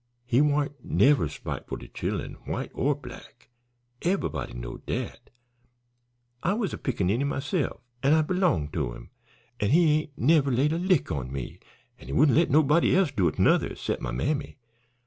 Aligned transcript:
He 0.25 0.41
warn't 0.41 0.83
never 0.83 1.27
spiteful 1.29 1.77
to 1.77 1.87
chillen, 1.87 2.33
white 2.47 2.71
or 2.73 2.95
black. 2.95 3.51
Eve'ybody 4.01 4.53
knowed 4.55 4.83
dat. 4.87 5.29
I 6.41 6.55
was 6.55 6.73
a 6.73 6.79
pickaninny 6.79 7.23
myse'f, 7.23 7.77
an' 8.01 8.13
I 8.15 8.23
belonged 8.23 8.73
to 8.73 8.93
him. 8.93 9.11
An' 9.59 9.69
he 9.69 9.99
ain't 9.99 10.17
never 10.17 10.49
laid 10.49 10.73
a 10.73 10.79
lick 10.79 11.11
on 11.11 11.31
me, 11.31 11.59
an' 11.99 12.07
he 12.07 12.13
wouldn't 12.13 12.35
let 12.35 12.49
nobody 12.49 12.95
else 12.95 13.11
do 13.11 13.29
't 13.29 13.39
nuther, 13.39 13.75
'cept 13.75 14.01
my 14.01 14.09
mammy. 14.09 14.57